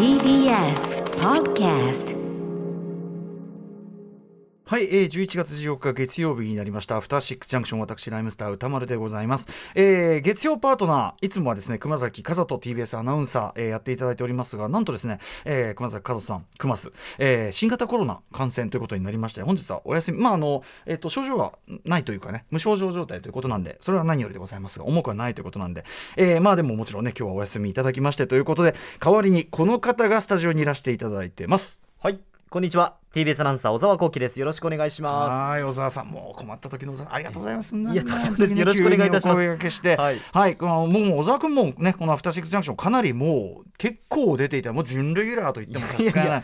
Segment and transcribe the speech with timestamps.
[0.00, 2.19] TBS Podcast
[4.70, 6.96] はい、えー、11月14日月曜日になりました。
[6.96, 20.18] アフターシックスジャンクション私ライムスター歌丸でございます、えー、月曜パートナーいつもはですね熊崎和人 TBS アナウンサー、えー、やっていただいておりますがなんとですね、えー、熊崎和人さん熊須、えー、新型コロナ感染ということになりまして本日はお休み。
[20.18, 25.84] まああのえっ、と症状はないというかね無症状状態ということなんでそれは何よりでございますが重くはないということなんで、
[26.16, 31.82] えー、まあでももちろんね今日はお休みいただきましてということで代わりにこの方がスタジオにいらしていただいてます。
[31.98, 32.20] はい、
[32.52, 32.96] こんにちは。
[33.12, 34.40] TBS アナウンサー小沢光輝です。
[34.40, 35.52] よろしくお願いします。
[35.52, 37.76] はい、小沢さん、もう困った時のありがとうございます。
[37.76, 39.34] いやよろしくお願いいたします。
[39.34, 46.42] お声掛けして、ははいい、このもう小沢君もね、このアフターシックスジャンクション、かなりもう結構出ていた、もう準レギュラーと言っても差し支えな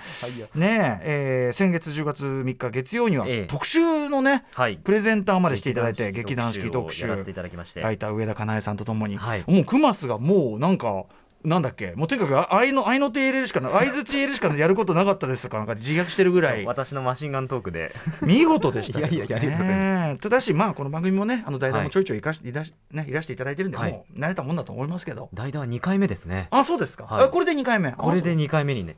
[0.54, 3.46] ねええー先月10月3日月曜にはええ。
[3.48, 4.76] 特集のね、はい。
[4.76, 9.42] プレゼンターまでしていただいて劇団四季特集をやらせていただきまして、ライター上田かなえさんとともに、はい。
[9.48, 11.06] もうクマスがもうなんか
[11.46, 11.92] なんだっけ？
[11.92, 16.66] もうとにかくあ愛の愛の手入れるしかな相づち入れるしかやることなかったですとかなんか自虐してるぐらい。
[16.66, 19.08] 私のマシンガントークで、見事でしたね。
[19.10, 21.84] いやいやありがとうございますただしまあこの番組もねあの代打はい。
[21.84, 23.92] もちょいちょいいかし、いらしねいらしていただいてるんで、はい。
[23.92, 25.28] もう慣れたもんだと思いますけど。
[25.32, 26.48] 代打は2回目ですね。
[26.50, 27.24] あそうですか、はい。
[27.26, 27.92] あこれで2回目。
[27.92, 28.96] これであ2回目にね、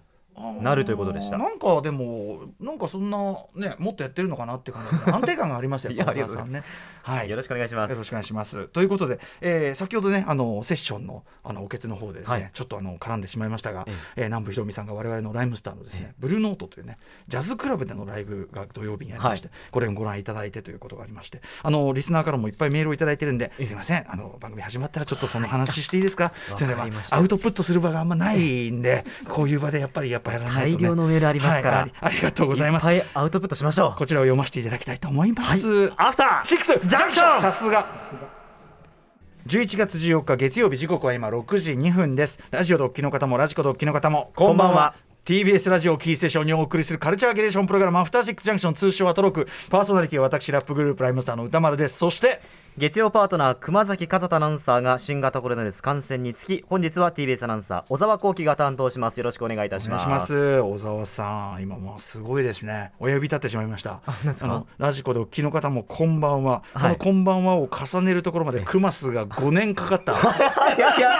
[0.61, 1.39] なるということでした。
[1.39, 3.19] なんかでもなんかそんな
[3.55, 6.67] ねもっとやってるのかなって感じで安定感がありますよいや小ありがとうござい沢さんね。
[7.03, 7.31] はい。
[7.31, 7.91] よろしくお願いします。
[7.93, 8.69] よろしくお願いします。
[8.69, 12.51] ということで、えー先ほどね、あのセッションのあのおけつの方でですね、はい。
[12.53, 26.33] ちょっとあの絡んでしまいましたが、ええー南部ひろみさんが我々のライムスターのですね、えブルーノートというね、ジャズクラブでのライブが土曜日にありまして、これをご覧いただいてということがありまして、あのリスナーからもいっぱいメールをいただいてるんで、すいません、あの番組始まったらちょっとその話していいですか？
[26.79, 31.77] まアウトプットする場があんまないんで、こういう場でやっぱりやっぱやらないと、ね、大量のメールありますから。
[31.79, 32.87] はいありありがとうございます。
[32.87, 33.99] はい、アウトプットしましょう。
[33.99, 35.93] こちらを読ませていただきたいと思います。
[35.97, 37.41] アフターシックスジャンクション。
[37.41, 37.85] さすが。
[39.47, 42.39] 11月14日月曜日時刻は今6時2分です。
[42.51, 44.95] ラジオドッキの方もラジコドッキの方もこんばんは。
[45.25, 49.47] TBS ラジオをキーステーションにお送りするカルチャーゲレーションプログラムアフターシックスジャンクション通称アトロク。
[49.71, 51.97] パーソナリティは私ラップグループライムスターの歌丸です。
[51.99, 52.41] そして
[52.79, 59.19] 月曜パートナー熊崎和人アナウンサーが新型コロナウイルス感染につき本日は TBS アナウンサー小沢光輝が担当します。
[59.19, 60.61] よろしくお願いいたします。
[60.61, 64.01] 小沢さん今もうすごいですね親指立ってしまいました。
[64.25, 64.47] なんですか？
[64.47, 66.97] のラジコドッキの方もこんばんは、はい。
[66.99, 70.13] このこんばんはを重ねるところまでクマスが5年かかった。
[70.77, 71.11] いやいや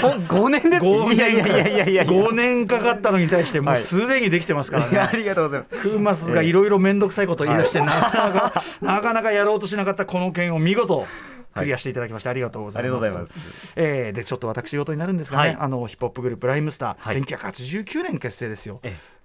[0.00, 2.02] そ5年です？5いやいやいやいやいやいや。
[2.04, 5.18] 5年かかったのに対してもうはいすでにできてますからいやあね。
[5.18, 5.70] りがとうございます。
[5.82, 11.07] クーマスがいろいろ面倒くさいことを言い出して、なかなかなかなかやろうとしなかったこの件を見事
[11.54, 13.02] クリアしていただきましてありがとうございます。
[13.02, 13.42] ありがとうござい
[13.76, 15.56] えーでちょっと私事になるんですがね、はい。
[15.60, 17.22] あのヒップホップグループライムスター、はい。
[17.22, 18.80] 1989年結成ですよ。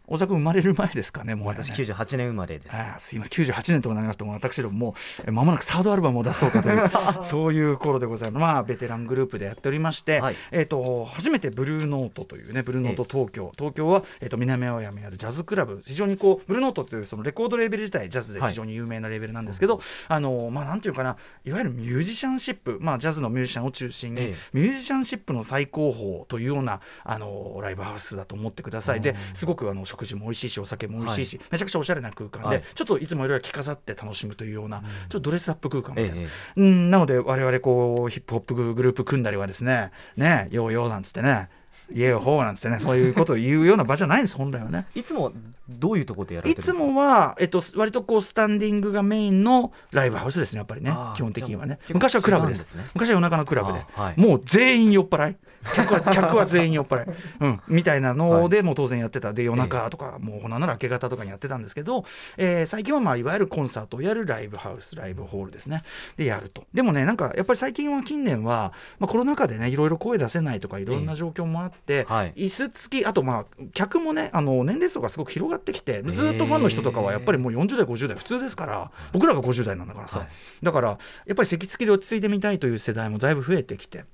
[0.10, 2.76] ええ小沢君生まれる前ですかね、もう、ね、私98年生まれです。
[2.76, 3.46] ああすいません。
[3.46, 6.90] 98年とかなりますと私どももうえまもなくサードアルバムを出そうかという
[7.24, 8.42] そういう頃でございます。
[8.42, 10.36] まあベテラングループでやっておりまして、はい。
[10.52, 15.82] えー、と初めてブルーノートというねブルーノート東京、東京は、えー、と南青山にあるジャズクラブ。
[15.86, 21.16] 非常にこうブルーノートというそのレコードレーベル自体ジャズで非常に有名なレーベルなんですけど、あのまあなんていうかな
[21.46, 22.78] いわゆるミュージシャンシップ。
[22.82, 24.36] まあジャズのミュージシャンを中心に、ええ。
[24.52, 29.02] ミュージシャンシップの最高峰というようなあのライブハウスだと思ってください。
[29.02, 32.64] ですごくあの食事も美味しいしお酒も美味しいし、めちゃくちゃおしゃれな空間で、はい。
[32.74, 36.28] ちょっといつもいろいろ着飾って楽しむというような、ちょっとドレスアップ空間みたいな、ええ
[36.58, 41.50] うんなので我々こうヒップホップグループ組んだりはですねねようようなんつってね
[41.92, 44.88] イエーホーなんつってねそういうことを言うような場じゃないんです本来はね。
[44.96, 45.32] いつも
[45.70, 46.94] どういうところでやられいつてるんですか？
[46.94, 51.80] もは、えっと、割とこうスタンディングがメインのライブハウスですねやっぱりね基本的にはね。
[51.94, 52.64] 昔はクラブです。
[52.64, 52.86] ですね。
[52.94, 54.20] 昔は夜中のクラブで、はい。
[54.20, 55.36] もう全員酔っ払い
[55.74, 59.34] 客は 客は全員酔っ払い、うん、みたいなので、もう当然やってた。
[59.34, 62.06] で夜中とか、もうなんなら明け方とかにやってたんですけど、
[62.38, 65.84] えー最近はまあいわゆるコンサートをやるライブハウスライブホールですね。
[66.18, 66.66] でやると。
[66.74, 72.34] でもねなんかやっぱり最近は近年は、まあ、コロナ禍でねいろいろ声出せないとかいろんな状況もあって、はい。
[72.36, 80.30] 椅子付きあとまあ客もねあの年齢層がすごく広がってきてずっとファンの人とかはやっぱりもう40代50代普通ですから僕らが50代なんだからさ、はい。
[80.64, 80.98] だからや
[81.34, 84.06] っぱり席付きで落ち着いてみたいという世代もだいぶ増えてきて。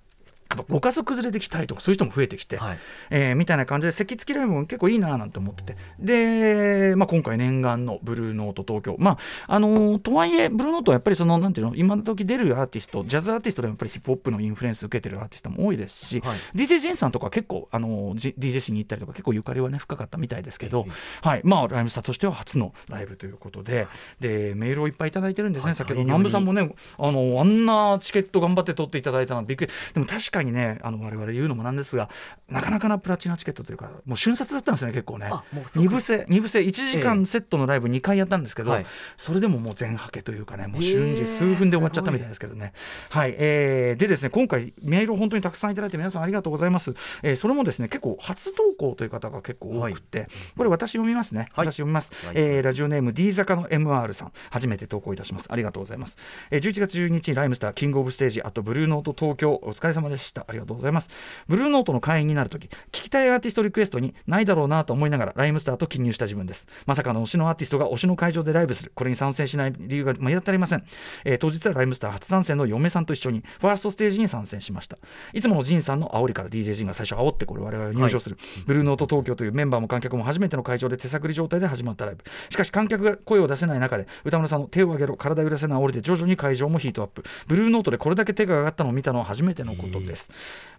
[0.52, 2.78] あとご家族連れで来たいとかそういう人も増えてきて、はい。
[3.12, 5.78] えーみたいな感じで席付きライブも結構いいななんて思ってて。
[6.00, 8.96] で、まあ、今回念願のブルーノート東京。
[8.98, 9.18] まあ
[9.48, 16.38] あのーとはいえブルーノートはやっぱりそのなんていうの今時出るアーティストジャズアーティストでもやっぱりヒップホップのインフルエンス受けてるアーティストも多いですし、はい。
[16.56, 21.42] DJ ジンさんとか結構あのー、DJ しに行ったりとか結構ゆかりはね深かったみたいですけど、えはい。
[21.44, 23.88] まあライムスターとしては初のライブということで。
[24.20, 25.76] でメールをいっぱいいただいてるんですね、はい。
[25.76, 29.72] 先ほど南部さんもねあのあんなチケット頑張って取っていただいたのはびっくり。
[29.94, 32.10] でも確かかにねあの我々言うのもなんですが
[32.48, 35.30] なかなかなプラチナチケットというかもう瞬殺だったんですよね結構ね。
[35.76, 38.86] 二部制二部制1時間セットのライブ2回やったんですけど、え
[39.18, 46.94] それでももう全はけというかねもう瞬時数分で終わっちゃったみたいですけどね、えー、はい、えー、でですね今回メールを本当にたくさんいただいて皆さんありがとうございます、
[47.24, 50.28] えー、それもですね結構初投稿という方が結構多くて、はい、
[50.58, 54.32] これ私読みますね、はい、私読みます、はい、えー、ラジオネーム D 坂の MR さん。
[54.50, 55.52] 初めて投稿いたします。
[55.52, 56.18] ありがとうございます、
[56.52, 60.46] えー、11月12日ライムスターキングオブステージあとブルーノート東京お疲れ様でした。
[60.48, 61.10] ありがとうございます。
[61.48, 66.68] ブルーノートの会員になるとき聞きたいアーティストリクエストにないだろうなと思いながらライムスターと記入した自分です。
[66.86, 70.84] まさかの推しのアーティストが推しの会場でライブするこれに参戦しない理由が目立たれません、
[71.26, 74.98] えー、当日はライムスター初参戦の嫁さんと一緒にファーストステージに参戦しました。
[75.34, 82.24] いつものジンさんの煽りから DJ ジンが最初煽ってこれ我々が入場する、はい、ブルーノート東京というメンバーも観客も初めての会場で手探り状態で始まったライブ。
[82.50, 87.24] しかし観客が声を出せない中で歌村さんの手を挙げろ体揺らせない煽りで徐々に会場もヒートアップ。
[87.48, 90.19] ブルーノートでこれだけ手が上がったのを見たのは初めてのことです、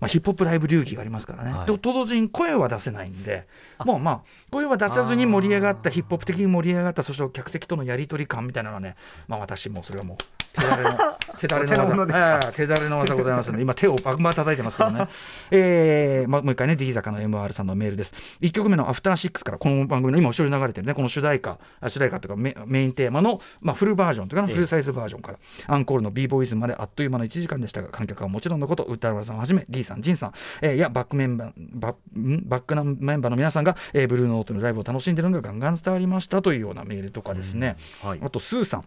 [0.00, 3.46] まあ、ヒップホップライブ流儀がありますからね、はい、と同時に声は出せないんで
[3.84, 4.20] もうまあ
[4.50, 8.96] 声は出さずに盛り上がったヒップホップ的に盛り上がったそして客席とのやり取り感みたいなのはね、
[9.28, 10.16] まあ、私もそれはもう
[10.52, 10.98] 手だれの
[11.38, 12.52] 手だれの技。
[12.52, 15.06] 手だれの技ございますので今手をバンバン叩いてますからね、
[15.50, 18.14] えーまあ、もう一回ね D 坂の MR さんのメールです。
[18.40, 38.84] 1曲目の「アフターシックスからこの番組の今後ろに流れてるねこの主題歌主題歌というかメメインテーマの、まあ、フルバージョンというかフルサイズバージョンから、アンコールの b ボーイズまであっという間の1時間でしたが観客はもちろんのこと歌丸さんをはじめ D さん、ジンさん、えー、いやバックメンバーババックナメンバーの皆さんが、えー、ブルーノートのライブを楽しんでいるのがガンガン伝わりましたというようなメールとかですね、はい、あとスーさん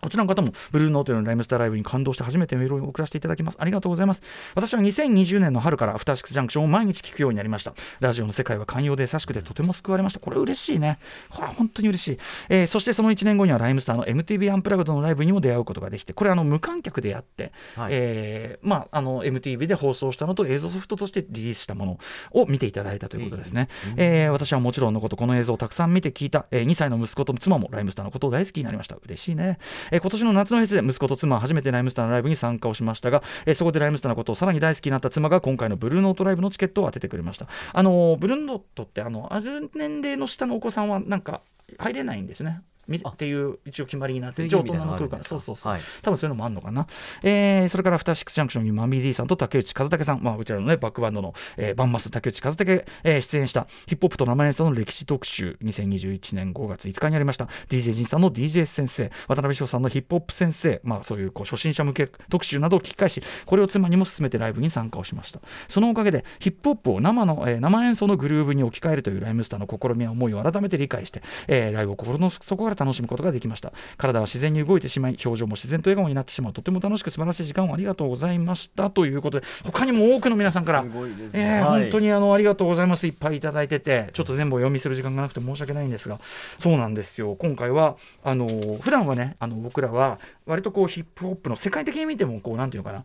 [0.00, 3.56] こちらの方もブルーノートのライムスターライブに感動して初めてメールを送らせていただきます。
[3.60, 4.22] ありがとうございます。
[4.54, 7.74] 私は2020年の春からアフターシックスジャンクションを毎日聞くようになりました。
[8.00, 10.20] ラジオの世界は寛容で優しくてとても救われました。
[10.20, 10.98] これ嬉しいね。
[11.30, 12.18] これ本当に嬉しい。
[12.48, 21.98] えー、そしてその1年後にはライムスターの MTV アンプラグドのライブにも出会うことができて、これあの無観客でやって、はい、えー、まあ、あの MTV で放送したのと映像ソフトとしてリリースしたもの
[22.32, 23.68] を見ていただいたということですね。
[23.96, 28.96] えー、えー、私はもちろんのこと、この映像をたくさん見て聞いた、えー、2歳の息子と妻もライムスターのことを大好きになりました。
[29.04, 29.58] 嬉しいね。
[29.90, 37.46] えー、今年の夏のフェスで息子と妻は初めてライムスターのライブに参加をしましたが、えー、そこでライムスターのことをさらに大好きになった妻が今回のブルーノートライブのチケットを当ててくれました。
[37.72, 41.40] あのブルーノートってあのある年齢の下のお子さんはなんか
[41.78, 42.62] 入れないんですね。
[42.88, 46.86] っていう一応決まりになって上等なの来るからそうそうそう、はい、多分そういうのもあるのかな、
[47.22, 57.48] えー、それからアフターシックスジャンクションにマミー D さんと竹内和武さん、まあ、うちらのねバックバンドの、えー、バンマス竹内和武、えー、出演したヒップホップと生演奏の歴史特集2021年5月5日にありました。
[57.68, 59.10] DJ ジンさんの DJ 先生。
[59.28, 65.40] 渡辺翔さんのヒップホップ先生、まあ、そういうこう初心者向け特集などを聞き返しこれを妻にも進めてライブに参加をしました。
[65.68, 73.72] そのおかげでヒップホップを生の、えー、生演奏のグルーヴに置き換えるというライムスターの試みや思いを改めて理解して、えー、ライブを心の底から楽しむことができました。
[73.96, 76.52] 体は自然に動いてしまい表情も自然と笑顔になってしまう。
[76.52, 78.90] とても楽しく素晴らしい時間をありがとうございました。
[78.90, 80.90] ということで他にも多くの皆さんから、ね。
[81.32, 83.06] えーはい、本当にあのありがとうございます。
[83.06, 86.20] いっぱいいただいててちょっと全部お読みする時間がなくて申し訳ないんですが
[86.58, 87.36] そうなんですよ。
[87.36, 88.46] 今回はあの
[88.80, 93.04] 普段はねあの僕らは割とこうヒップホップの世界的に見てもこうなんていうのかな。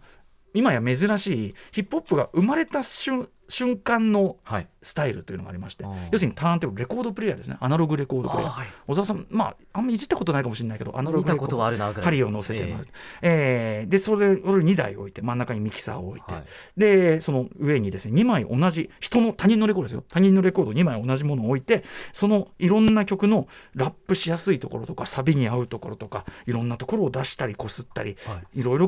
[0.54, 4.38] 今や珍しいヒップホップが生まれた瞬瞬間の
[4.82, 7.58] スタイルというのがありまして、はい、要するにターンテーブルレコードプレーヤーですね。
[7.60, 11.62] アナログレコードプレーヤー、はい、小沢さんまああんまりいじったことないかもしれないけどアナログレコード。
[12.02, 12.88] 針を乗せてもらう、
[13.22, 16.44] えー、でそれを2台置いて真ん中にミキサーを置いて、はい、
[16.78, 20.04] でその上にですね2枚同じ人の他人のレコードですよ。
[20.08, 21.84] 他人のレコード2枚同じものを置いて
[22.14, 28.86] そのいろんな曲のラップしやすいところとかサビに合うところとかいろんなところを出したりこすったり、はい、いろいろ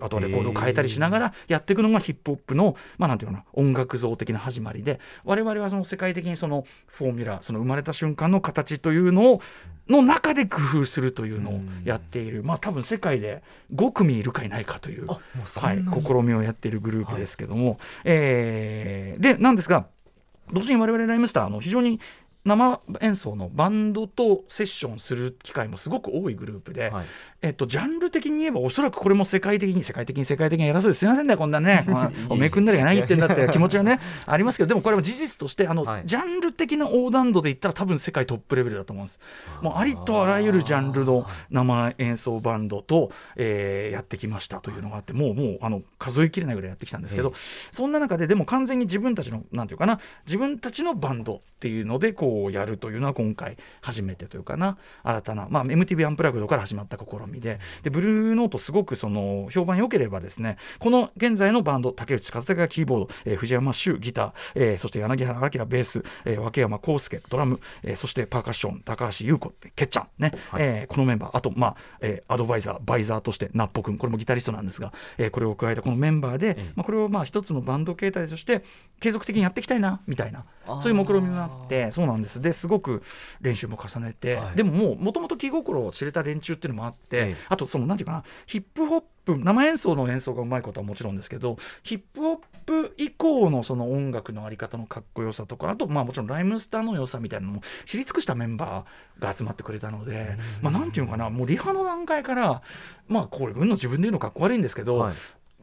[0.00, 9.40] あとレコードを変えたりしながらやっていくのがヒップホップのまあなんていうかな音楽像的な始まりりで我々はその世界的にそのフォーミュラその生まれた瞬間の形というのを
[9.88, 13.42] の中で工夫するというのをやっている、まあ多分世界で
[13.72, 19.86] 5組いるかいないかという、はい、試みをやっているグループですけども、はい、えー、でなんですが
[20.52, 22.00] 同時に我々ライムスターの非常に
[22.46, 27.06] 生演奏のバンドとセッションする機会もすごく多いグループで、はい、
[27.42, 31.36] えっと、ジャンル的に言えばおそらくこれも世界的に世界的に世界的に偉そうですすみませんね。
[31.36, 34.00] こんなね、 まあ、おめくんなりが何言ってんだって気持ちはね。
[34.26, 39.20] ありますけどでもこれは事実としてあの、はい、ジャンル的な横断度で言ったら多分世界トップレベルだと思うんです。
[39.60, 47.32] もうありとあらゆるジャンルの生演奏バンドと、えー、やってきましたというのがあってもうもうあの数えきれないぐらいやってきたんですけど、
[47.70, 54.78] そんな中ででも完全に自分たちのなんていうかな自分たちのバンドっていうのでこをやるというのは今回初めてというかな。
[55.02, 57.58] 新たな、まあ、MTV アンプラグドから始まった試みで。
[57.82, 71.36] でブルーノートすごくその評判良ければですねこの現在のバンド竹内和孝がキーボード、えー、藤山修ギター、えー、そして柳原明ベース、えー、脇山康介ドラム、えー、そしてパーカッション高橋優子けっちゃんね、はい、えー、このメンバー。
[71.36, 73.98] あと、まあえー、アドバイザーバイザーとしてナッポ君。
[73.98, 78.62] これもギタリストなんですが、えー、これを加えたこのメンバーで、まあ、これをまあ一つのバンド形態として
[79.00, 80.44] 継続的にやっていきたいなみたいな。
[80.78, 82.68] そういう目論見みもあってそうなんですです。
[82.68, 83.02] ごく
[83.40, 102.62] 練習も重ねて、はい、でももうもともと気心を知れた連中っていうのもあって、はい、あとそのなんていうかなヒップホップ生演奏の演奏がうまいことはもちろんですけどヒップホップ以降のその音楽のあり方のかっこよさとかあとまあもちろんライムスターの良さみたいなのも知り尽くしたメンバーが集まってくれたので、まあ、なんていうのかなもうリハの段階から
[103.08, 105.14] まあこれ運の自分で言うのかっこ悪いんですけど、はい。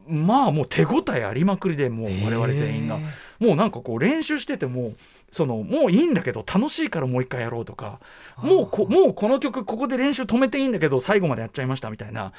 [0.06, 2.98] まあもう手応えありまくりでもう我々全員が。
[3.38, 4.94] もうなんかこう練習してても
[5.34, 7.98] そのもういいんだけど楽しいからもう一回やろうとか
[8.36, 12.32] もうこもうこの曲ここで練習止めていいんだけど最後までやっちゃいましたみたいな。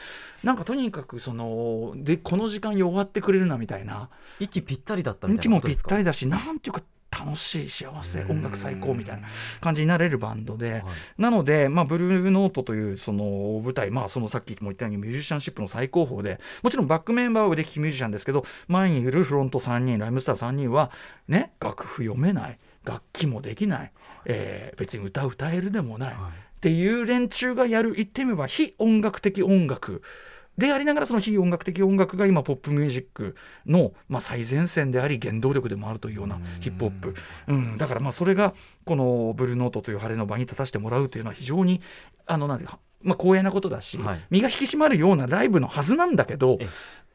[0.43, 4.09] なんかとにかくそのでこの時間弱ってくれるなみたいな。
[4.39, 6.83] 息ぴったりだったみたいな息もぴったりだしなんていうか
[7.17, 9.27] 楽しい幸せ音楽最高みたいな
[9.61, 10.83] 感じになれるバンドで、はい、
[11.17, 20.91] なので、まあ、ブルーノートというその舞台、まあ、そのさっきも言ったようにミュージシャンシップの最高峰でもちろんバックメンバーは腕利きミュージシャンですけど前にいるフロント3人ライムスター3人は
[21.29, 23.91] ね楽譜読めない楽器もできない、
[24.25, 30.01] えー、別に歌歌えるでもない、はい、っていう連中がやる言ってみれば非音楽的音楽
[30.57, 37.13] でありながらその非音楽的音楽が今ポップミュージックの、まあ、最前線であり原動力でもあるというようなヒップホップ、
[37.47, 38.53] うん、だからまあそれが
[38.85, 41.81] このブルーノートという晴れの場に立たせてもらうというのは非常に
[42.25, 46.57] あのなんていうかまあ、光栄なことだし、はい、身が引き締まるようなライブのはずなんだけど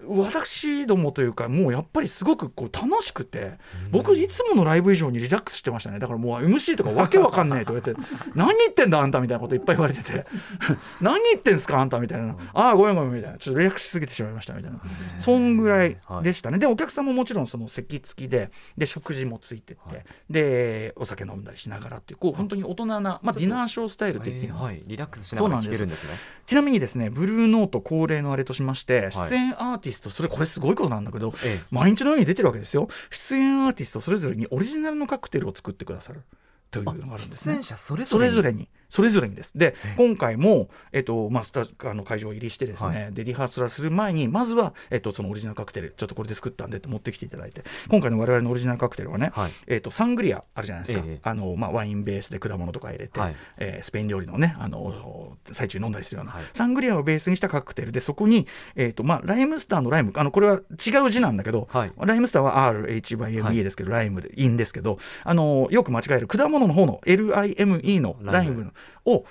[0.06, 3.58] 私どもというかもうやっぱりすごくこう楽しくて
[3.90, 5.98] 僕いつものライブ以上にリラックスしてましたね。
[5.98, 8.00] だからもう MC とかわけわかんないと言われて
[8.34, 10.24] 何言ってんだあんたみたいなこといっぱい言われてて。
[11.02, 13.38] 何言ってんすかあんたみたいなああごめんごめんみたいな。
[13.38, 14.80] ちょっとリラックスしすぎてしまいましたみたいな。
[15.18, 16.58] そんぐらいでしたね。
[16.58, 26.04] でお客さんももちろんその席付きでで食事もついてて、はい、でお酒飲んだりしながらっていうこう本当に大人な、まあ、ディナーショースタイルって言って、はい、リラックスしながら聴けるんです。
[26.06, 26.14] ね
[26.46, 32.88] ちなみにですねブルーノート恒例のあれとしまして出演アーティストそれこれすごいことなんだけど、ええ、毎日のように出てるわけですよ。
[33.10, 36.22] 出演アーティストそれぞれにオリジナルのカクテルを作ってくださる
[36.70, 37.62] というのがあるんですね。
[37.62, 39.56] それぞれにそれぞれにです。
[39.56, 51.06] で、今回も、えっと、まあ、スタあの会場入りしてですね、はい、で、リハーサルする前に、まずは、えっと、そのオリジナルカクテル、ちょっとこれで作ったんでって持ってきていただいて、今回の我々のオリジナルカクテルはね、はい、えっと、サングリアあるじゃないですか。
[51.06, 68.72] ええ、あの、まあ、ワインベースで果物とか入れて、はい、えー、スペイン料理のね、あの、最中飲んだりするような、はい、サングリアをベースにしたカクテルで、そこに、えっと、まあ、ライムスターのライム、あの、これは違う字なんだけど、ライムスターは RHYME ですけど、ライムで、いいんですけど、あの、よく間違える果物の方の LIME のライム
[69.04, 69.24] を、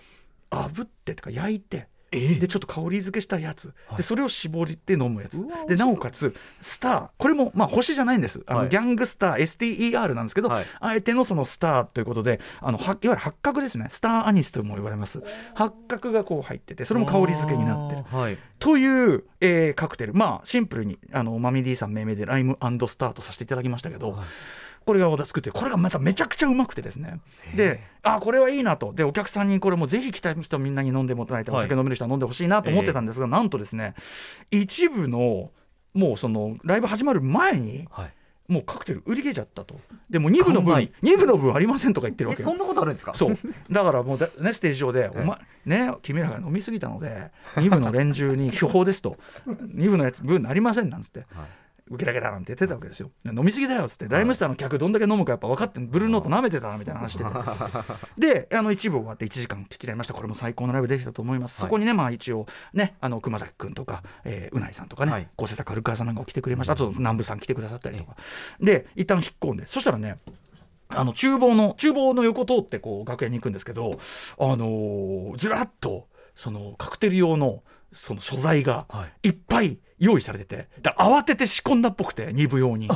[0.52, 5.46] 炙ってとか焼いてでちょっと香り付けしたやつ、でそれを絞って飲むやつ。
[5.68, 8.42] でなおかつスターこれもまあ星じゃないんです。
[8.48, 13.90] あの、はい、ギャングスター STER なんですけど、はい、あえてのそのスターということであのはいわゆる八角ですね。
[13.92, 15.22] スターアニスとも言われます。
[15.54, 20.16] 八角がこう入っててそれも香り付けになってる、はい、という、えー、カクテル。
[20.16, 24.18] まあシンプルにあのマミディさん命名でライムスタートさせていただきましたけど、
[24.86, 27.20] これが小田作ってこれがまためちゃくちゃうまくてですね。
[27.56, 28.94] であこれはいいなと。
[28.94, 33.94] でお客さんにこれもぜひ来た人みんなに飲んでもらいたいお酒飲める人は飲んでほしいなと思ってたんですが、はい、なんとですね
[34.52, 35.52] 一部の
[35.94, 38.14] もうそのライブ始まる前に、はい。
[38.48, 39.80] もうカクテル売り切れちゃったと。
[40.10, 43.14] でも2部の分、2部の分ありませんとか言ってるわけそんなことあるんですか？
[43.14, 43.38] そう。
[43.70, 51.20] だからもうね、ステージ上で、お前、ね、君らが飲みすぎたので、2部の連中に 巨峰ですと、2部のやつ分ありませんなんつって。
[51.20, 51.48] はい
[51.92, 53.12] ゲラゲラなんて言ってたわけですよ。
[53.26, 57.30] 飲みすぎだよっつってライムスターの客どんだけ飲むかやっぱ分かってブルーノート舐めてたなみたいな話してて。
[58.18, 60.14] であの一部終わって1時間きっちりやりました。
[60.14, 66.74] これも最高のライブできたと思います、はい、そこにねまあ一応ねあの熊崎君とか、えー、うないさんとかね、はい、構成作古川さんなんかも来てくれました。
[66.74, 68.16] あと南部さん来てくださったりとか。
[68.60, 70.18] で一旦引っ込んでそしたらね
[70.90, 73.92] あの厨房の厨房の横通ってこう楽屋に行くんですけど
[74.40, 78.88] あのー、ずらっとそのカクテル用のその所在が
[79.24, 80.68] いっぱい用意されてて。
[80.82, 82.90] だ慌てて仕込んだっぽくて2部用に。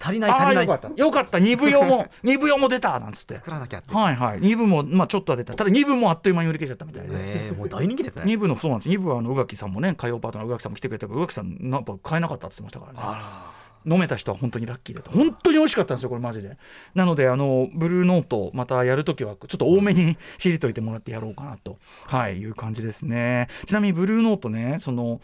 [0.00, 0.66] 足りない足りない。
[0.66, 1.02] よかった。
[1.02, 1.38] よかった。
[1.38, 3.36] 2部用も 2部用も出たなんつって。
[3.36, 4.40] 作らなきゃはいはい。
[4.40, 5.54] 2部もまあちょっとは出た。
[5.54, 8.24] ただ2部もあっという間に売り切れちゃったみたいで、えー、もう大人気ですね。
[8.24, 8.88] 2部のそうなんです。
[8.90, 13.54] 2部はあの宇垣さんもね火曜パートナー宇垣さんも来てくれたけど宇垣さんなんか買えなかったって言ってましたからね。
[13.86, 16.56] 飲めた人は本当にラッキーだと本当に美味しかったんですよこれマジで。
[16.94, 21.78] なのであのブルーノートまたやるときはちょっと多めに知りといてもらってやろうかなと。
[22.06, 23.48] はいいう感じですね。
[23.66, 25.20] ちなみにブルーノートねその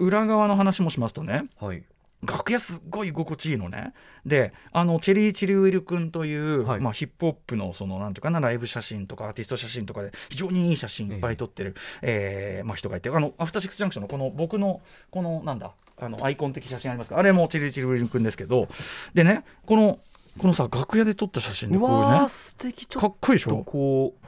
[0.00, 1.84] 裏側の話もしますとね、はい、
[2.26, 3.92] 楽屋すっごい居心地いいのね。
[4.26, 6.80] であのチェリー・チリウィル君という、はい。
[6.80, 14.80] まあ、ヒップホップのそのなんていうかなライブ写真とかアーティスト写真とかで非常にいい写真いっぱい撮ってる、えーまあ、人がいてあのアフターシックスジャンクションのこの僕の
[15.10, 17.18] このなんだあのアイコン的写真ありますか？
[17.18, 18.68] あれもチェリー・チリウィル君ですけど。
[19.14, 19.98] でねこの
[20.38, 23.64] このさ楽屋で撮った写真でうこういうねかっこいいでしとょ？
[23.64, 24.19] こう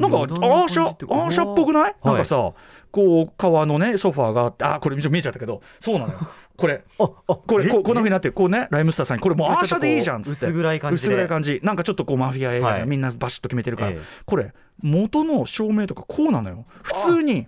[0.00, 1.94] なんかアーシャアーシャっぽくない、はい。
[2.04, 2.52] なんかさ
[2.90, 6.18] こう革のねソファーがあってあこれ見えちゃったけどそうなのよ。
[6.60, 10.46] これああこれこうこんなふうにになってるこうねライムスターさんにこれもうアーシャでいいじゃんっつって。
[10.46, 11.08] 薄暗い感じで。
[11.08, 11.60] 薄暗い感じ。
[11.62, 12.90] なんかちょっとこうマフィア映画じゃん、はい。
[12.90, 14.00] みんなバシッと決めてるから、ええ。
[14.26, 14.52] これ
[14.82, 16.66] 元の照明とかこうなのよ。
[16.82, 17.46] 普通に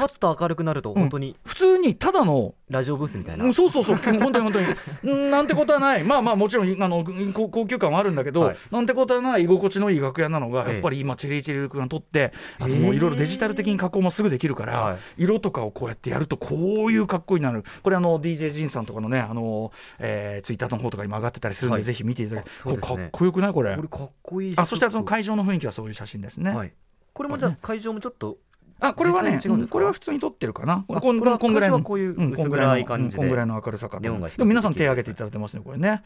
[0.00, 1.36] パッと明るくなると本当に。
[1.44, 3.96] 普通にただのラジオブースみたいな、うんそうそうそう。
[3.96, 4.66] 本当に本当に。
[5.04, 6.04] う んなんてことはない。
[6.04, 7.04] まあまあもちろんあの
[7.34, 8.56] 高高級感はあるんだけど、はい。
[8.70, 10.72] なんてことはない居心地のいい楽屋なのが、ええ。
[10.72, 12.80] やっぱり今チェリーチェリー君が撮ってあとええ。
[12.80, 14.98] もういろいろデジタル的に加工もすぐできるから、はい。
[15.18, 17.62] 色とかをこうやってやるとこういうかっこいいなる。
[17.82, 21.84] これあの DJ ジンさんとかのねあの、えー、ツイッターの方とか今上がってたりするんで、はい。
[21.84, 22.96] ぜひ見ていただきあそうですね。
[22.96, 23.76] かっこよくないこれ。
[23.76, 26.72] これかっこいいしあそしてその会場の雰囲気はそういう写真ですね、とはい。
[27.12, 28.38] これもじゃあ会場もちょっと
[28.80, 29.38] あこれはね
[29.70, 30.84] これは普通に撮ってるかな。
[30.88, 36.02] こんこんぐらいのこういう薄ぐらいの暗い感じこんぐらいの明るさかでも皆さん手挙げていただいてますねこれね。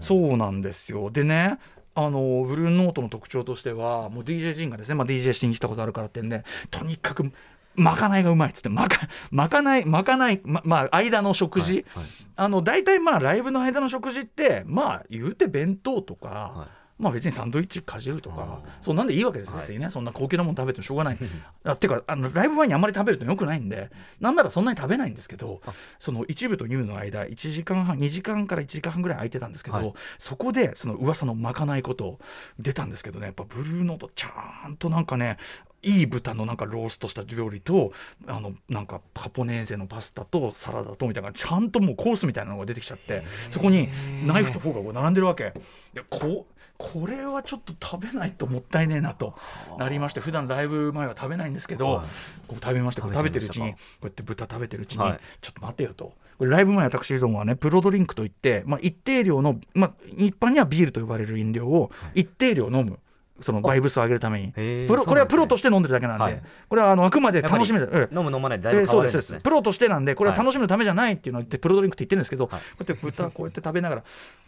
[0.00, 1.10] そうなんですよ。
[1.10, 1.58] でね
[1.94, 7.32] あのブルーノートの特徴としてはもう DJ ジンがですね、まあ、DJ してに来たことあるからってんでとにかく
[7.74, 12.06] まかないがうまいっつってまかまかないまかないままあ間の食事、はいはい。
[12.36, 21.18] あの大体まあライブの間の食事ってまあ言うて弁当とか、はいまあ別にサンドイッチかじるとかそうなんでいいわけです別にね、そんな高級なもの食べてもしょうがない。
[21.64, 29.92] あっていうかあのライブ前にあんまり食べるとよくないんでなんならそんなに食べないんですけどあその一部と二部の間1時間半2時間から1時間半ぐらい空いてたんですけど、はい。
[30.18, 32.18] そこでその噂のまかないこと
[32.58, 33.26] 出たんですけどね。
[33.26, 35.36] やっぱブルーノートちゃんとなんかね
[35.82, 37.92] いい豚のなんかローストした料理と
[38.26, 43.88] あのなんかカポネーゼのパスタとサラダとみたいなちゃんともうコースみたいなのが出てきちゃってそこに
[44.26, 45.52] ナイフとフォークがこう並んでるわけ。
[45.94, 46.46] でこ
[46.78, 49.34] これはちょっと食べないともったいねえなと
[49.78, 52.06] なりまして普段ライブ前は食べないんですけど、はい。
[52.48, 55.20] こう食べましてこう食べてるうちに食こうやって豚食べてるうちに、はい。
[55.40, 56.12] ちょっと待てよと。
[56.38, 62.98] ライブ前私どもはねプロドリンクといって、まあ、一定量の、まあ、一般にはビールと呼ばれる飲料を一定量飲む
[63.40, 64.52] そのバイブスを上げるために。
[64.86, 66.42] プロこれはプロとして飲んでるだけなんで、はい。
[66.68, 67.90] これはあのあくまで楽しめる。
[67.92, 69.22] ええ飲む飲まないでだいぶえーそうで変わるんですね。
[69.22, 69.44] すそうです。
[69.44, 70.44] プロとしてなんでこれははい。
[70.44, 72.60] 楽しむためじゃないっていうのを言ってプロドリンクって言ってるんですけど、はい。
[72.60, 74.04] こうやって豚こうやって食べながら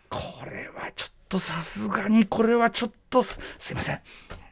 [0.08, 4.00] これはちょっとさすがにこれはちょっとすすいません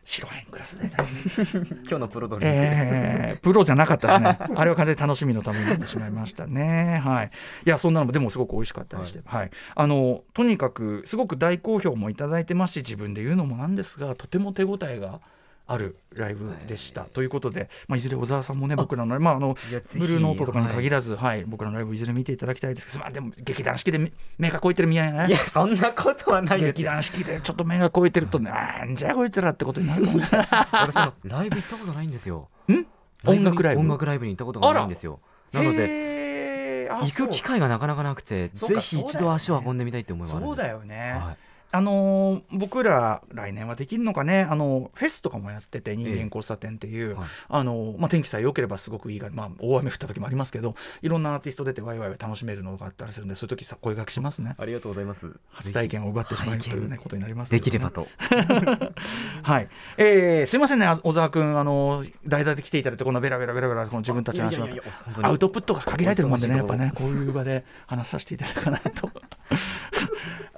[0.06, 0.86] 白ワイングラスで
[1.82, 4.38] 今日のプロドリンク、えープロじゃなかったですね。
[4.54, 7.02] あれは完全に楽しみのためになってしまいましたね。
[7.04, 7.30] はい。
[7.66, 15.20] いや、そんなのもでもすごく美味しかったりして、はい、あのとにかくすごく大好評もいただいてますし、自分で言うのもなんですが、とても手応えが。
[15.68, 19.56] あるライブでした、ということで、まあ、いずれ小沢さんもね僕らの,、まあ、あの
[19.98, 21.44] ブルーノートとかに限らず、はい。
[21.44, 25.34] 僕らのライブいずれ見ていただきたいですけど、まあ、でも劇団四季で目目が超えてるみたいなね。
[25.34, 26.72] いやそんなことはないですよ。
[26.72, 30.28] 劇団四季でちょっと目が超えてるとね なんじゃこいつらってことになるかもね。
[30.70, 32.48] 私ライブ行ったことないんですよ。
[32.68, 32.86] ん？
[33.24, 33.80] 音楽ライブ？
[33.80, 35.20] 音楽ライブに行ったことがないんですよ。
[35.52, 40.56] なので行く機会がなかなかなくてぜひ一度足を運んでみたいって思いはあるんです。
[40.56, 41.36] そうだよね、はい
[41.72, 44.42] あのー僕ら来年はできるのかね。
[44.42, 47.26] あのフェスとかもやってて人間交差点っていう、はい。
[47.48, 54.54] あのーまあ、天気さえ良ければすごくいいが、まあ、大雨降った時もありますけどいろんなアーティスト出てワイワイ楽しめるのがあったりするんでそういう時さ声掛けしますね。
[54.58, 55.32] ありがとうございます。
[55.50, 57.58] 初体験を奪ってしまうという、ね、拝ことになりますね。
[57.58, 58.06] できればと。
[59.42, 61.58] はい、えーすいませんねあ小沢君。
[61.58, 65.26] あの代打で来ていただいてこんなベラベラベラベラこの自分たちの話をいやいやいや本当に。
[65.26, 69.10] アウトプットが限られてるもんでね、やっぱね、こういう場で話させていただかないと。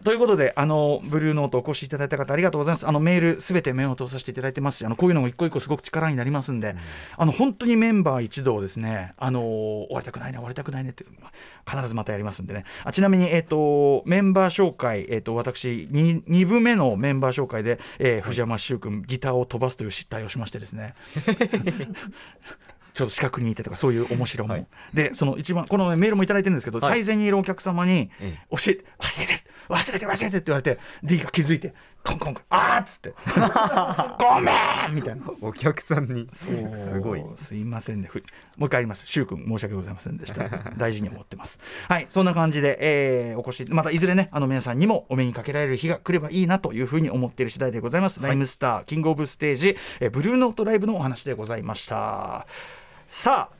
[0.04, 2.86] ということで、あのブルーノートお越しいただいた方、ありがとうございます。
[2.86, 6.76] あのメール、すべて目を通させていただいてますし、あのこういうのも一個一個すごく力になりますんで、
[7.16, 11.04] あの本当にメンバー一同ですね、あの終わりたくないね、終わりたくないねって、
[11.68, 12.64] 必ずまたやりますんでね。
[12.84, 20.94] あちなみに、えっ、と、メンバー紹介、えっ、と、私2、2部目のメンバー紹介で、えー藤山修君、ギターを飛ばすという失態をしましてですね。
[22.98, 24.66] ちょっと近くにいてとかそういう面白も、はい。
[24.92, 27.04] でその一番このメールもいただいてるんですけど、はい。
[27.04, 33.14] 最前にいるお客様にえ教えて忘れて忘れて忘れてって言われて D が気づいてコンコンコンあーっつって。
[34.18, 34.52] ごめ
[34.90, 35.22] んみたいな。
[35.40, 36.28] お客さんに。
[36.32, 36.54] そう。
[36.92, 37.24] すごい。
[37.36, 38.08] すいませんね。
[38.10, 38.22] ふ
[38.56, 39.06] もう一回あります。
[39.06, 40.48] しゅうくん申し訳ございませんでした。
[40.76, 41.60] 大事に思ってます。
[41.88, 42.06] はい。
[42.08, 52.46] そんな感じで、えーお越しまたいずれねあの皆さんにもお目にかけられる日が来ればいいなというふうに思っている次第でございます、ライムスターキングオブステージ、えーブルーノートライブのお話でございました
[53.08, 53.56] さあ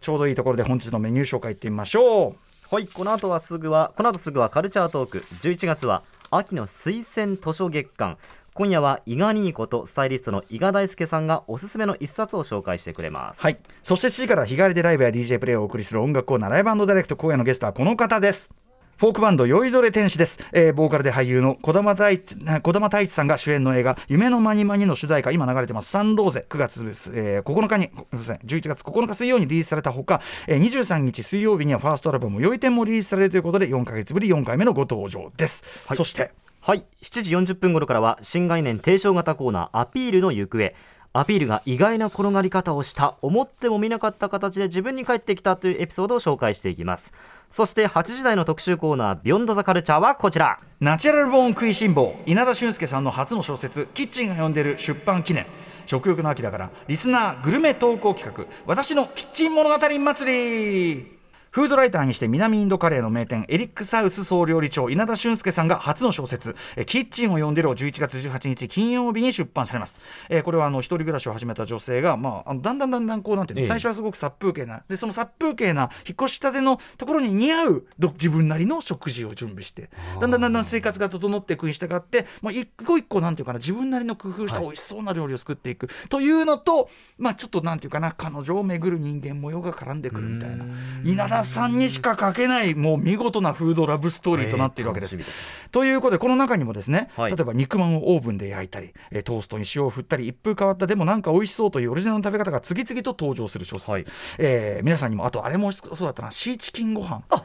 [0.00, 2.34] ちょうどいいところで本日のメニュー紹介いってみましょう。
[2.74, 5.24] はいこの後はすぐはこの後すぐはカルチャートーク。
[5.40, 8.18] 11月は秋の推薦図書月間。
[8.54, 13.40] 今夜は伊賀ニーコとスタイリストの伊賀大輔さんがおすすめの一冊を紹介してくれます。
[13.40, 13.58] はい。
[13.84, 18.52] そして7時から日帰りでライブや DJ プレイをお送りする音楽コーナーライブダイレクト今夜のゲストはこの方です
[18.98, 36.84] フォークバンド酔いどれ天使です、えー、ボーカルで俳優の児玉太一児玉太一さんが主演の映画「夢のまにまに」の主題歌今流れてます「サンローゼ」9月えー、9日にすみません11月9日水曜にリリースされたほか、えー、23日水曜日にはファーストアルバム「酔い天」もリリースされるということで4か月ぶり4回目のご登場です、はい、そしてはい。
[37.02, 40.74] 7時40分頃からは新概念提唱型コーナー「アピールの行方」
[41.12, 47.12] アピールが意外な転がり方をした思っても見なかった形で自分に返ってきたというエピソードを紹介していきます。
[47.50, 50.58] そして8時台の特集コーナー「ビヨンドザカルチャーはこちら。
[50.80, 55.46] ナチュラルボーン食いしん坊稲田俊介さんの初の小説「キッチンが呼んでる出版記念。
[55.86, 58.44] 食欲の秋だからリスナーグルメ投稿企画。
[58.66, 61.17] 私のキッチン物語祭り。
[61.58, 66.54] フードライターにして南インドカレーの名店エリックサウス総料理長稲田俊介さんが初の小説
[66.86, 79.90] 「キッチンを呼んでる」を11月18日金曜日に出版されます、えー、これはあの一人暮らしを始めた女性が、まあ、あのだんだんだんだんこうなんていうの、ええ、最初はすごく殺風景なでその殺風景な引っ越したてのところに似合う自分なりの食事を準備して
[80.20, 90.64] だんだんだんだん生活が整っていくに従って、まあ、一個一個なんていうかな自分なりの工夫した美味しそうな料理を作っていく、はい、というのと、まあ、ちょっとなんていうかな彼女を巡る人間模様が絡んでくるみたいな。
[91.02, 95.16] 稲田さんにしか書けないもう見事なフードラブストーリーとなっているわけです。
[95.16, 95.24] えー、
[95.70, 104.04] ということでこの中にもですね、はい、例えば肉まんをオーブンで焼いたり、えトーストに塩を振ったり一風変わったでもなんか美味しそうというオリジナルの食べ方が次々と登場する小説、はい、
[104.38, 106.30] えー、皆さんにもあとあれもそうだったな。
[106.30, 107.22] シーチキンご飯。
[107.30, 107.44] あ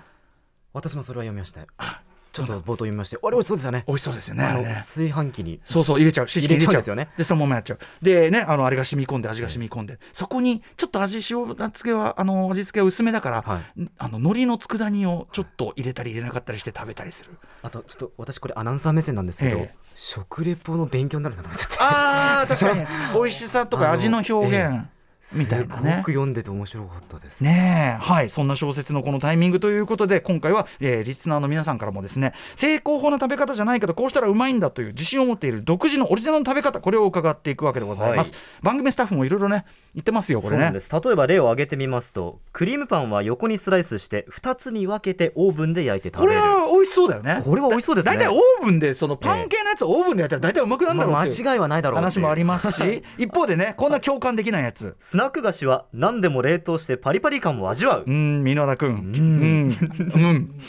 [0.74, 3.84] 私もそれは読みましたちょっと冒頭読みまして、あれ美味しそうですよね。
[3.88, 4.74] 美味しそうですよね。
[4.78, 5.62] 炊飯器に。
[5.64, 6.26] そうそう入れちゃう。
[6.26, 7.10] 入れちゃうんですよね。
[7.16, 7.80] でそのままやっちゃう。
[8.02, 17.38] でねあのあれが染み込んで味が染み込んで、そこにちょっと味塩付けはあの味付けは薄めだから、はい、あの海苔の佃煮をちょっと入れたり入れなかったりして食べたりする。
[17.62, 21.78] あとちょっと私これアナウンサー目線なんですけど、え食レポの勉強になるなと思っちゃって。
[21.80, 24.88] ああ確かに 美味しさとか味の表現。
[25.34, 25.92] みたいなね。
[25.92, 27.98] すごく読んでて面白かったですね。
[28.02, 38.34] はい、そんな小説のこのタイミングということで、今回は、えー、リスナーの皆さんからもですね、成功法な食べ方じゃないけど、こうしたらうまいんだという自信を持っている独自のオリジナルの食べ方、これを伺っていくわけでございます。
[38.34, 40.72] はい、番組スタッフもいろいろね、言ってますよ、これね。
[40.72, 46.42] 例えば例を挙げてみますと、クリームパンは横にスライスして、2つに分けてオーブンで焼いて食べる。
[46.42, 47.42] これは美味しそうだよね。
[47.44, 48.16] これは美味しそうですね。
[48.16, 54.96] 大体オーブンで、そのパン系のやつをオーブンでやったら大体うまくなるんだろう、まあ、間違いはないだろう話もありますし、一方でね、こんな共感できないやつ。
[55.14, 58.04] スナック菓子は何でも冷凍してパリパリ感を味わう。
[58.08, 58.90] うん箕輪田君。
[58.90, 59.78] うん。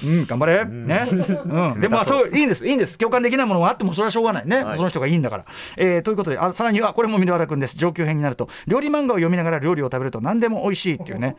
[0.05, 0.19] うん。
[0.19, 0.27] うん。
[0.27, 0.67] 頑張れ。
[0.67, 1.09] ね。
[1.11, 1.81] うん。
[1.81, 2.67] でもまあそういいんです。
[2.67, 2.99] いいんです。
[2.99, 4.47] 共感できないものがあってもそれはしょうがない。
[4.47, 5.45] ね、その人がいいんだから。
[5.79, 7.77] えということであさらにはこれも箕輪田君です。
[7.79, 11.37] 上級編になると料理漫画を読みながら料理を食べると何でも美味しいっていうね。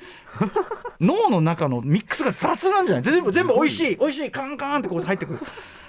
[0.99, 3.03] 脳の中のミックスが雑なんじゃない？
[3.03, 3.95] 全部全部美味しい。
[3.97, 4.31] 美味しい。
[4.31, 5.39] カンカンってこう入ってくる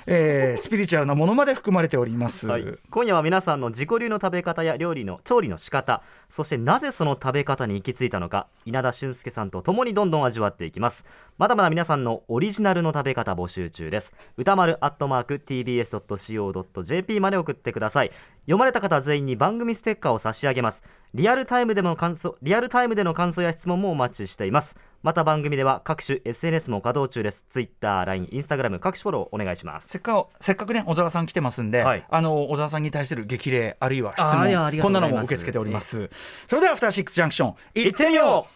[0.06, 11.04] えー、スピリチュアルなものまで含まれております、はい、今夜は皆さんの自己流の食べ方や料理の調理の仕方そしてなぜその食べ方に行き着いたのか稲田俊介さんと共にどんどん味わっていきます。
[11.38, 14.12] まだまだ皆さんのオリジナルの食べ方募集中です。
[14.36, 18.10] 歌丸アットマーク tbs.co.jp まで送ってください。
[18.40, 20.82] 読まれた方全員に番組ステッカーを差し上げます。
[21.14, 24.76] リアルタイムでの感想リアルタイムでの感想や質問もお待ちしています。
[25.02, 27.44] また番組では各種 SNS も稼働中です。
[27.48, 29.88] Twitter、LINE、Instagram 各種フォローお願いします。
[29.88, 36.11] せっかくせっかくね小沢さん来てますんで、はい、あの小沢さんに対する激励あるいは質問こんなのも受け付けております、えー、
[36.48, 38.46] それではアフターシックスジャンクション行ってみよ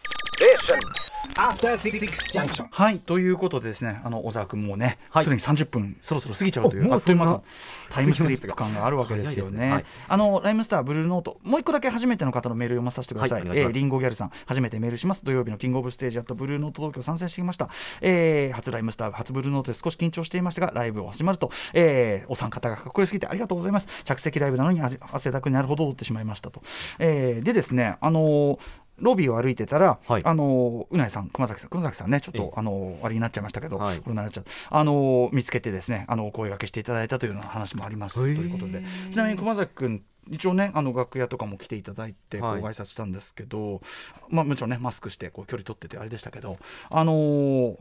[2.71, 7.43] はいということでですねあの小沢君もねすで、に30分そろそろ過ぎちゃうというあっという間の
[7.89, 9.59] タイムスリップ感があるわけですよね。
[9.59, 13.47] ねはい、あのライムスターブルーノートもう一個だけ初めての方のメール読まさせてください。
[13.47, 17.69] はい、えー、リンゴギャルさん初めてメールします土曜日のキングオブステージアットブルーノート東京参戦してきました。
[18.01, 24.03] えー、初ライムスター初ブルーノートで少し緊張していましたがライブを始まると、えー、お三方がかっこよすぎてありがとうございます。
[24.03, 26.61] 着席ライブなのに汗だくになるほど踊ってしまいましたと。
[26.99, 43.81] えー、でですねあのーロビーを歩いてたら、はい、あのうないさん、熊崎さん、熊崎さんね、ちょっとあのあれになっちゃいましたけど、はい、コロナになっちゃあの見つけてですね、あの声掛けしていただいたというような話もありますということで、ちなみに熊崎君一応ねあの楽屋とかも来ていただいてご挨拶したんですけど、はい、
[44.29, 46.57] まあもちろんねマスクしてこう距離取っててあれでしたけど
[46.89, 47.77] あのー、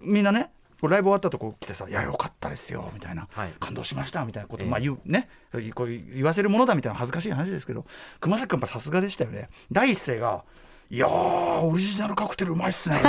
[0.00, 0.52] みんなね
[0.86, 5.28] ライブ終わったとこ来てさ「いやよかったですよ」みたいな、はい、感動しました」みたいなこと、まあ言うね。
[5.74, 7.84] これ言わせるものだみたいな恥ずかしい話ですけど。
[8.20, 9.48] 熊崎君やっぱさすがでしたよね。
[9.72, 10.44] 第一声が
[10.90, 13.00] 「いやオリジナルカクテルうまいっすね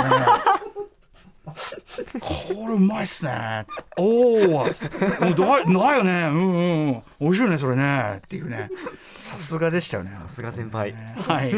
[2.20, 3.66] これうまいっすね。
[3.96, 6.12] おおだだよね。
[6.28, 7.02] うんうん。
[7.20, 8.18] 美味しいねそれね。
[8.18, 8.70] っていうね。
[9.16, 10.10] さすがでしたよね。
[10.10, 10.92] さすが先輩。
[10.92, 11.52] はい。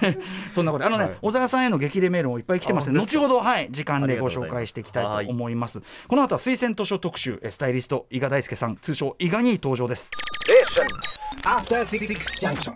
[0.52, 0.86] そんなこと。
[0.86, 5.80] あのね、はい、小沢さんへの激励メールもいっぱい来てますので後ほどはい時間でご紹介していきたいと思います。
[6.08, 10.10] この後は推薦図書特集スタイリスト伊賀大輔さん通称伊賀に登場です。
[10.50, 10.64] え
[11.46, 12.72] After 66 junction.